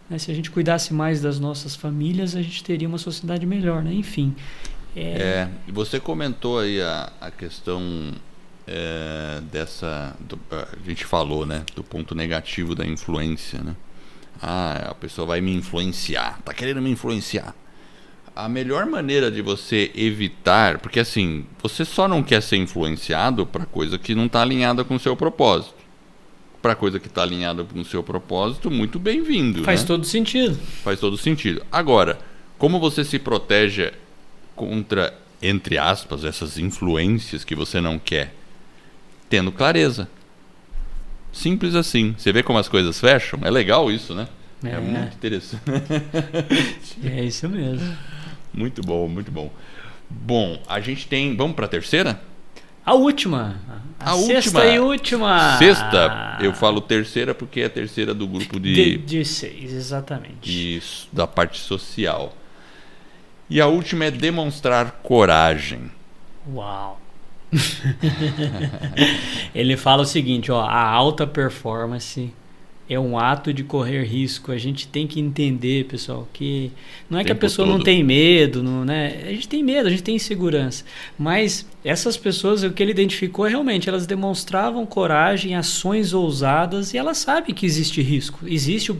[0.08, 0.18] Né?
[0.18, 3.82] Se a gente cuidasse mais das nossas famílias, a gente teria uma sociedade melhor.
[3.82, 3.92] Né?
[3.92, 4.34] Enfim.
[4.96, 5.02] É...
[5.02, 8.12] é você comentou aí a, a questão
[8.66, 10.16] é, dessa.
[10.20, 11.64] Do, a gente falou, né?
[11.74, 13.76] Do ponto negativo da influência, né?
[14.42, 17.54] Ah, a pessoa vai me influenciar, tá querendo me influenciar.
[18.34, 23.64] A melhor maneira de você evitar, porque assim, você só não quer ser influenciado para
[23.64, 25.76] coisa que não está alinhada com o seu propósito.
[26.60, 29.62] Para coisa que está alinhada com o seu propósito, muito bem-vindo.
[29.62, 29.86] Faz né?
[29.86, 30.58] todo sentido.
[30.82, 31.64] Faz todo sentido.
[31.70, 32.18] Agora,
[32.58, 33.92] como você se protege
[34.56, 38.34] contra, entre aspas, essas influências que você não quer?
[39.28, 40.08] Tendo clareza.
[41.32, 42.14] Simples assim.
[42.16, 43.40] Você vê como as coisas fecham?
[43.42, 44.28] É legal isso, né?
[44.62, 45.62] É, é muito interessante.
[47.04, 47.96] é isso mesmo.
[48.52, 49.50] Muito bom, muito bom.
[50.08, 51.36] Bom, a gente tem.
[51.36, 52.20] Vamos para a terceira?
[52.86, 53.60] A última.
[53.98, 54.74] A, a sexta última.
[54.74, 55.58] e última.
[55.58, 56.38] Sexta.
[56.40, 58.74] Eu falo terceira porque é a terceira do grupo de.
[58.74, 60.76] De, de seis, exatamente.
[60.76, 62.34] Isso, da parte social.
[63.48, 65.90] E a última é demonstrar coragem.
[66.52, 67.00] Uau.
[69.54, 72.32] ele fala o seguinte, ó, a alta performance
[72.88, 74.52] é um ato de correr risco.
[74.52, 76.70] A gente tem que entender, pessoal, que
[77.08, 77.78] não é que a pessoa todo.
[77.78, 79.22] não tem medo, não, né?
[79.26, 80.84] A gente tem medo, a gente tem insegurança.
[81.18, 86.98] Mas essas pessoas, o que ele identificou é realmente, elas demonstravam coragem, ações ousadas e
[86.98, 88.40] elas sabem que existe risco.
[88.46, 88.94] Existe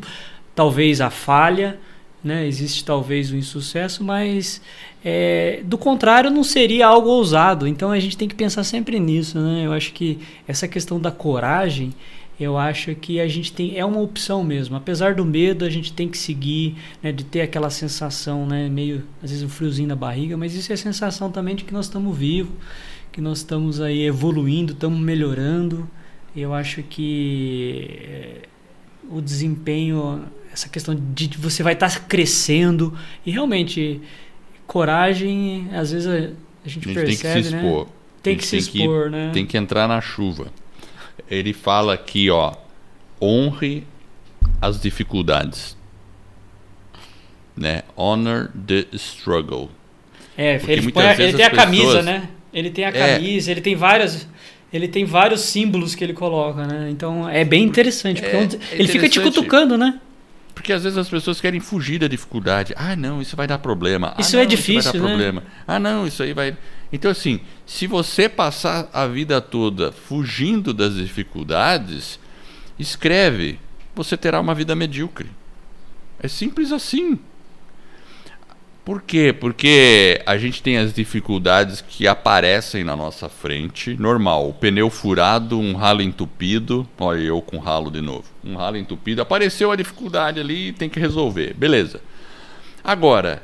[0.54, 1.78] talvez a falha,
[2.24, 2.46] né?
[2.46, 4.60] Existe talvez o insucesso, mas
[5.04, 7.68] é, do contrário não seria algo ousado.
[7.68, 9.66] Então a gente tem que pensar sempre nisso, né?
[9.66, 11.92] Eu acho que essa questão da coragem,
[12.40, 14.74] eu acho que a gente tem é uma opção mesmo.
[14.74, 17.12] Apesar do medo, a gente tem que seguir, né?
[17.12, 18.68] De ter aquela sensação, né?
[18.68, 21.74] Meio às vezes um friozinho na barriga, mas isso é a sensação também de que
[21.74, 22.54] nós estamos vivos,
[23.12, 25.88] que nós estamos aí evoluindo, estamos melhorando.
[26.34, 28.48] Eu acho que é,
[29.10, 34.00] o desempenho essa questão de você vai estar tá crescendo e realmente
[34.66, 36.12] coragem às vezes a,
[36.64, 37.62] a gente, a gente percebe, tem que se né?
[37.62, 37.88] expor.
[38.22, 39.30] Tem que se expor, que, né?
[39.34, 40.46] Tem que entrar na chuva.
[41.30, 42.54] Ele fala aqui, ó,
[43.20, 43.84] honre
[44.60, 45.76] as dificuldades.
[47.54, 47.82] Né?
[47.94, 49.70] Honor the struggle.
[50.36, 52.28] É, ele, põe, ele tem a camisa, né?
[52.52, 52.92] Ele tem a é.
[52.92, 54.26] camisa, é, ele tem várias
[54.76, 56.90] ele tem vários símbolos que ele coloca, né?
[56.90, 60.00] Então é bem interessante, porque é, é ele fica te cutucando, né?
[60.54, 62.72] Porque às vezes as pessoas querem fugir da dificuldade.
[62.76, 64.14] Ah, não, isso vai dar problema.
[64.18, 65.14] Isso ah, é difícil, isso vai dar né?
[65.14, 65.42] problema.
[65.66, 66.56] Ah, não, isso aí vai.
[66.92, 72.20] Então, assim, se você passar a vida toda fugindo das dificuldades,
[72.78, 73.58] escreve,
[73.94, 75.28] você terá uma vida medíocre.
[76.20, 77.18] É simples assim.
[78.84, 79.32] Por quê?
[79.32, 83.96] Porque a gente tem as dificuldades que aparecem na nossa frente.
[83.98, 86.86] Normal, o pneu furado, um ralo entupido.
[86.98, 88.24] Olha, eu com ralo de novo.
[88.44, 89.22] Um ralo entupido.
[89.22, 91.54] Apareceu a dificuldade ali, tem que resolver.
[91.54, 92.02] Beleza.
[92.82, 93.42] Agora,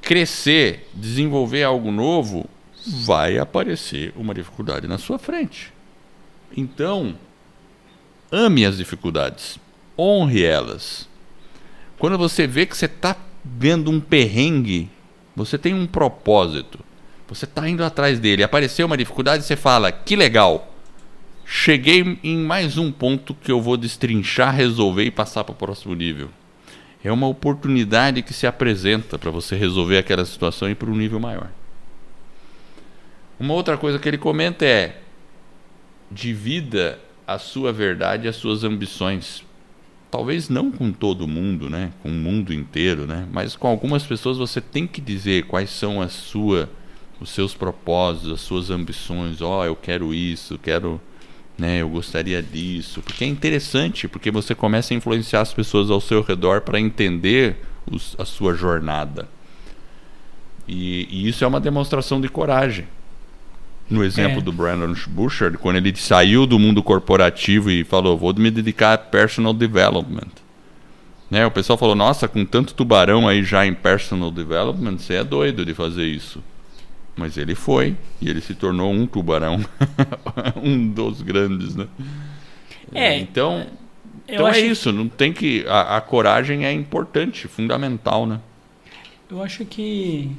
[0.00, 2.48] crescer, desenvolver algo novo,
[2.86, 5.72] vai aparecer uma dificuldade na sua frente.
[6.56, 7.16] Então,
[8.30, 9.58] ame as dificuldades.
[9.98, 11.08] Honre elas.
[11.98, 14.88] Quando você vê que você está vendo um perrengue,
[15.34, 16.78] você tem um propósito.
[17.28, 18.42] Você está indo atrás dele.
[18.42, 20.68] Apareceu uma dificuldade, você fala: que legal.
[21.44, 25.94] Cheguei em mais um ponto que eu vou destrinchar, resolver e passar para o próximo
[25.94, 26.30] nível.
[27.04, 31.18] É uma oportunidade que se apresenta para você resolver aquela situação e para um nível
[31.18, 31.50] maior.
[33.40, 35.00] Uma outra coisa que ele comenta é:
[36.10, 39.42] divida a sua verdade e as suas ambições
[40.12, 44.36] talvez não com todo mundo, né, com o mundo inteiro, né, mas com algumas pessoas
[44.36, 46.68] você tem que dizer quais são as sua,
[47.18, 49.40] os seus propósitos, as suas ambições.
[49.40, 51.00] Ó, oh, eu quero isso, quero,
[51.56, 56.00] né, eu gostaria disso, porque é interessante, porque você começa a influenciar as pessoas ao
[56.00, 57.56] seu redor para entender
[57.90, 59.26] os, a sua jornada.
[60.68, 62.86] E, e isso é uma demonstração de coragem
[63.92, 64.42] no exemplo é.
[64.42, 68.98] do Brandon Bouchard, quando ele saiu do mundo corporativo e falou: vou me dedicar a
[68.98, 70.30] personal development.
[71.30, 71.46] Né?
[71.46, 75.64] O pessoal falou: nossa, com tanto tubarão aí já em personal development, você é doido
[75.64, 76.42] de fazer isso.
[77.14, 79.60] Mas ele foi e ele se tornou um tubarão,
[80.56, 81.86] um dos grandes, né?
[82.94, 83.18] É.
[83.18, 83.66] Então,
[84.26, 84.92] então é isso.
[84.92, 88.40] Não tem que a, a coragem é importante, fundamental, né?
[89.30, 90.30] Eu acho que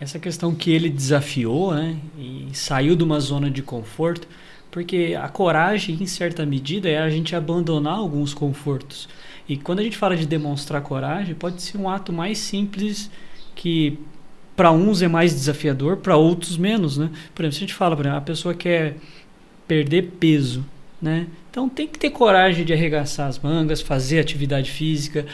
[0.00, 4.28] essa questão que ele desafiou né, e saiu de uma zona de conforto,
[4.70, 9.08] porque a coragem, em certa medida, é a gente abandonar alguns confortos.
[9.48, 13.10] E quando a gente fala de demonstrar coragem, pode ser um ato mais simples
[13.54, 13.98] que
[14.54, 17.10] para uns é mais desafiador, para outros menos, né?
[17.34, 18.96] Por exemplo, se a gente fala, por exemplo, a pessoa quer
[19.66, 20.64] perder peso,
[21.00, 21.28] né?
[21.50, 25.26] Então tem que ter coragem de arregaçar as mangas, fazer atividade física,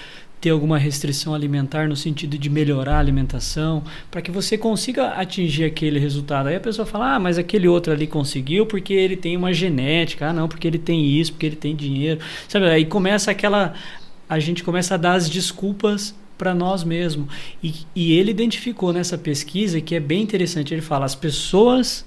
[0.45, 5.65] ter alguma restrição alimentar no sentido de melhorar a alimentação, para que você consiga atingir
[5.65, 6.49] aquele resultado.
[6.49, 10.29] Aí a pessoa fala: "Ah, mas aquele outro ali conseguiu porque ele tem uma genética,
[10.29, 12.21] ah, não, porque ele tem isso, porque ele tem dinheiro".
[12.47, 12.67] Sabe?
[12.67, 13.73] Aí começa aquela
[14.29, 17.27] a gente começa a dar as desculpas para nós mesmos.
[17.63, 20.75] E, e ele identificou nessa pesquisa que é bem interessante.
[20.75, 22.05] Ele fala: as pessoas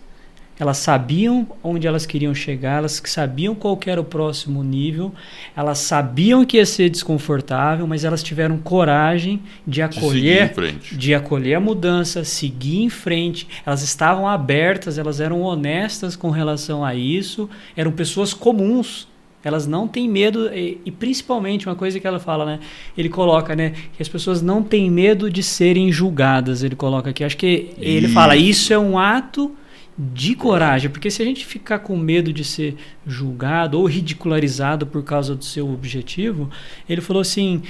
[0.59, 5.13] elas sabiam onde elas queriam chegar, elas sabiam qual era o próximo nível,
[5.55, 11.55] elas sabiam que ia ser desconfortável, mas elas tiveram coragem de acolher, de, de acolher
[11.55, 13.47] a mudança, seguir em frente.
[13.65, 19.07] Elas estavam abertas, elas eram honestas com relação a isso, eram pessoas comuns.
[19.43, 22.59] Elas não têm medo e, e principalmente uma coisa que ela fala, né?
[22.97, 26.63] Ele coloca, né, que as pessoas não têm medo de serem julgadas.
[26.63, 27.23] Ele coloca aqui.
[27.23, 29.55] Acho que ele fala isso é um ato
[29.97, 35.03] de coragem, porque se a gente ficar com medo de ser julgado ou ridicularizado por
[35.03, 36.49] causa do seu objetivo,
[36.87, 37.63] ele falou assim: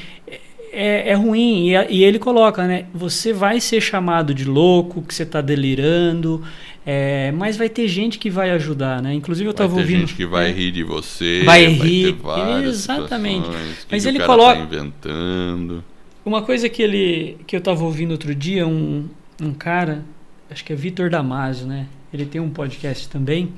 [0.71, 1.69] é, é ruim.
[1.69, 2.85] E, e, ele coloca, né?
[2.93, 6.43] Você vai ser chamado de louco, que você está delirando,
[6.85, 9.13] é, mas vai ter gente que vai ajudar, né?
[9.13, 9.87] Inclusive eu estava ouvindo.
[9.87, 12.11] Vai ter gente que vai é, rir de você, vai rir.
[12.13, 13.47] Vai Exatamente.
[13.89, 14.59] Mas ele coloca.
[14.59, 15.83] Tá inventando.
[16.25, 19.07] Uma coisa que ele que eu estava ouvindo outro dia, um,
[19.41, 20.03] um cara,
[20.51, 21.87] acho que é Vitor Damasio, né?
[22.21, 23.53] Ele tem um podcast também.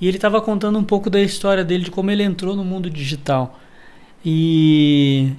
[0.00, 2.90] E ele estava contando um pouco da história dele, de como ele entrou no mundo
[2.90, 3.58] digital.
[4.24, 5.30] E,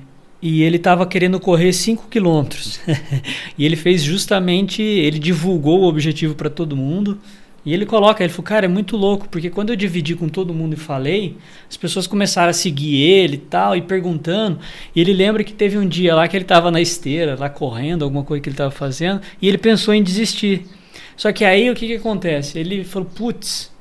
[0.41, 2.79] e ele estava querendo correr 5 quilômetros.
[3.57, 7.19] e ele fez justamente, ele divulgou o objetivo para todo mundo.
[7.63, 10.51] E ele coloca, ele falou, cara, é muito louco, porque quando eu dividi com todo
[10.51, 11.37] mundo e falei,
[11.69, 14.59] as pessoas começaram a seguir ele e tal, e perguntando.
[14.95, 18.03] E ele lembra que teve um dia lá que ele estava na esteira, lá correndo,
[18.03, 20.65] alguma coisa que ele estava fazendo, e ele pensou em desistir.
[21.21, 22.57] Só que aí o que, que acontece?
[22.57, 23.71] Ele falou, putz.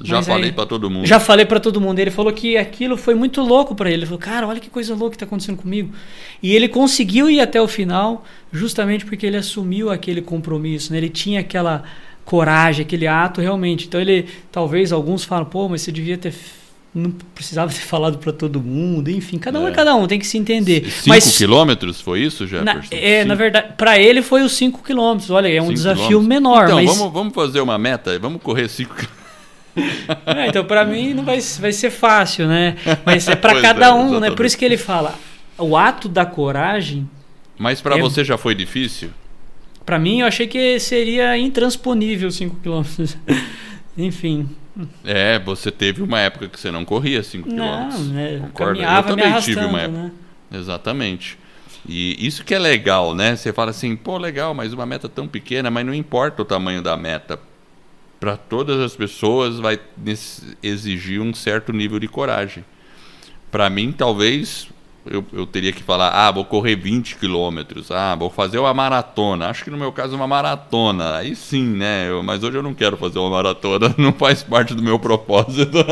[0.00, 1.06] Já falei para todo mundo.
[1.06, 1.98] Já falei para todo mundo.
[1.98, 3.98] Ele falou que aquilo foi muito louco para ele.
[3.98, 5.92] Ele falou, cara, olha que coisa louca que tá acontecendo comigo.
[6.40, 10.92] E ele conseguiu ir até o final, justamente porque ele assumiu aquele compromisso.
[10.92, 10.98] Né?
[10.98, 11.82] Ele tinha aquela
[12.24, 13.88] coragem, aquele ato realmente.
[13.88, 16.32] Então ele, talvez alguns falam, pô, mas você devia ter
[16.98, 19.70] não precisava ter falado para todo mundo, enfim, cada um é.
[19.70, 20.90] é cada um, tem que se entender.
[20.90, 22.62] 5 quilômetros foi isso, já?
[22.62, 23.28] Na, é, cinco.
[23.28, 25.30] na verdade, para ele foi os 5 quilômetros.
[25.30, 26.64] Olha, é um desafio menor.
[26.64, 26.86] Então, mas...
[26.86, 29.18] vamos, vamos fazer uma meta, vamos correr 5 quilômetros.
[30.26, 32.76] É, então, para mim não vai, vai ser fácil, né?
[33.06, 34.30] Mas é para cada é, um, exatamente.
[34.30, 34.36] né?
[34.36, 35.14] Por isso que ele fala,
[35.56, 37.08] o ato da coragem.
[37.56, 38.00] Mas para é...
[38.00, 39.10] você já foi difícil?
[39.86, 43.16] Para mim, eu achei que seria intransponível 5 quilômetros.
[43.96, 44.48] Enfim.
[45.04, 47.56] É, você teve uma época que você não corria 5 km.
[47.56, 48.38] Não, né?
[48.40, 48.80] Concordo.
[48.80, 49.98] Eu também tive uma época.
[50.02, 50.12] Né?
[50.52, 51.38] Exatamente.
[51.88, 53.34] E isso que é legal, né?
[53.34, 56.82] Você fala assim, pô, legal, mas uma meta tão pequena, mas não importa o tamanho
[56.82, 57.38] da meta.
[58.20, 59.78] Para todas as pessoas vai
[60.62, 62.64] exigir um certo nível de coragem.
[63.50, 64.68] Para mim, talvez
[65.10, 69.48] eu, eu teria que falar, ah, vou correr 20 quilômetros, ah, vou fazer uma maratona.
[69.48, 72.08] Acho que no meu caso uma maratona, aí sim, né?
[72.08, 75.78] Eu, mas hoje eu não quero fazer uma maratona, não faz parte do meu propósito.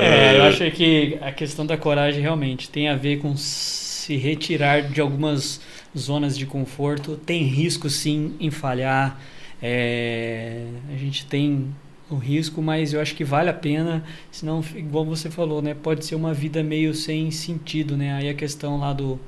[0.00, 4.82] é, eu acho que a questão da coragem realmente tem a ver com se retirar
[4.82, 5.60] de algumas
[5.96, 7.16] zonas de conforto.
[7.16, 9.18] Tem risco sim em falhar.
[9.62, 11.74] É, a gente tem
[12.08, 16.04] o risco, mas eu acho que vale a pena, senão, igual você falou, né, pode
[16.04, 18.14] ser uma vida meio sem sentido, né?
[18.14, 19.18] Aí a questão lá do,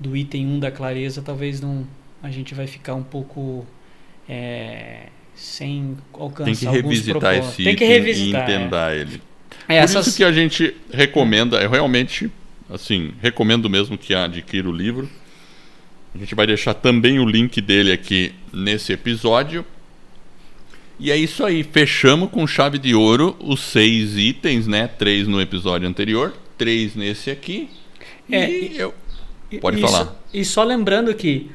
[0.00, 1.86] do item 1 da clareza, talvez não
[2.22, 3.66] a gente vai ficar um pouco
[4.28, 8.96] é, sem alcançar Tem que revisitar esse Tem que revisitar, e entender é.
[8.96, 9.22] ele.
[9.68, 10.06] É, Por essas...
[10.06, 12.30] isso que a gente recomenda, eu realmente,
[12.70, 15.10] assim, recomendo mesmo que adquira o livro.
[16.14, 19.64] A gente vai deixar também o link dele aqui nesse episódio
[21.02, 24.86] e é isso aí, fechamos com chave de ouro os seis itens, né?
[24.86, 27.68] Três no episódio anterior, três nesse aqui.
[28.30, 28.94] É, e eu.
[29.60, 30.14] Pode e falar.
[30.32, 31.50] e só lembrando que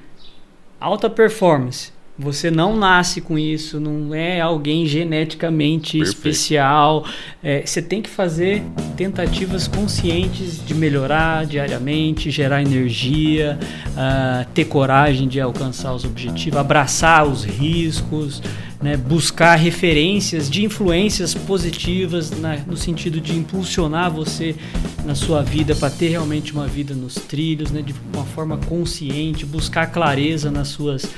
[0.78, 6.16] alta performance, você não nasce com isso, não é alguém geneticamente Perfeito.
[6.16, 7.06] especial.
[7.44, 8.64] É, você tem que fazer
[8.96, 13.60] tentativas conscientes de melhorar diariamente, gerar energia,
[13.90, 18.42] uh, ter coragem de alcançar os objetivos, abraçar os riscos
[18.82, 24.56] né, buscar referências de influências positivas na, no sentido de impulsionar você
[25.04, 29.46] na sua vida para ter realmente uma vida nos trilhos, né, de uma forma consciente,
[29.46, 31.10] buscar clareza nas suas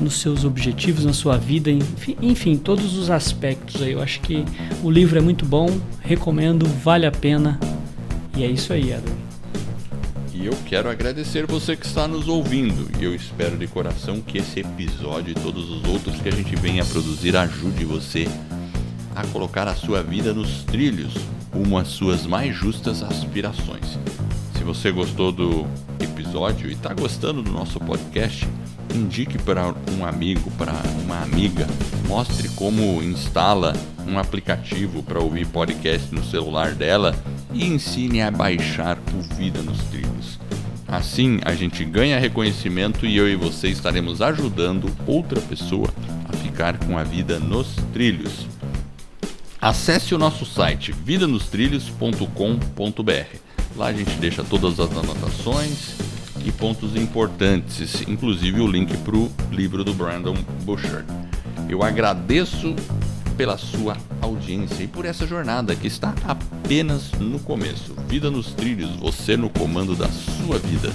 [0.00, 3.92] nos seus objetivos, na sua vida, enfim, enfim, todos os aspectos aí.
[3.92, 4.44] Eu acho que
[4.82, 5.68] o livro é muito bom,
[6.00, 7.58] recomendo, vale a pena.
[8.36, 9.14] E é isso aí, Edwin.
[10.34, 12.90] E eu quero agradecer você que está nos ouvindo.
[13.00, 16.56] E eu espero de coração que esse episódio e todos os outros que a gente
[16.56, 18.28] venha a produzir ajude você
[19.14, 21.14] a colocar a sua vida nos trilhos
[21.54, 23.96] rumo às suas mais justas aspirações.
[24.58, 25.66] Se você gostou do
[26.00, 28.44] episódio e está gostando do nosso podcast,
[28.94, 30.72] indique para um amigo, para
[31.04, 31.66] uma amiga,
[32.06, 33.74] mostre como instala
[34.06, 37.14] um aplicativo para ouvir podcast no celular dela
[37.52, 40.38] e ensine a baixar o Vida nos Trilhos.
[40.86, 45.88] Assim, a gente ganha reconhecimento e eu e você estaremos ajudando outra pessoa
[46.28, 48.46] a ficar com a vida nos trilhos.
[49.60, 53.36] Acesse o nosso site vidanostrilhos.com.br.
[53.76, 56.13] Lá a gente deixa todas as anotações
[56.44, 61.06] e pontos importantes, inclusive o link para o livro do Brandon Bouchard.
[61.68, 62.74] Eu agradeço
[63.36, 67.94] pela sua audiência e por essa jornada que está apenas no começo.
[68.08, 70.92] Vida nos trilhos, você no comando da sua vida.